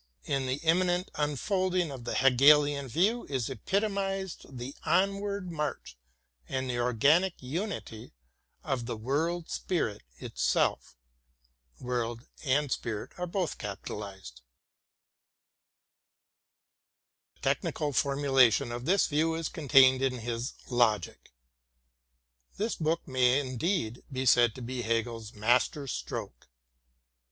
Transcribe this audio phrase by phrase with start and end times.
[0.23, 5.95] In the immanent unfolding of the Hegelian view is epitomized the onward march
[6.49, 8.11] and the organic unity
[8.63, 10.95] of the World Spirit itself.
[11.77, 12.17] 10 THE GERMAN
[13.19, 14.41] CLASSICS
[17.35, 21.31] The technical formulation of this view is contained in his Logic.
[22.57, 26.47] This book may indeed be said to be Hegel's mas ter stroke.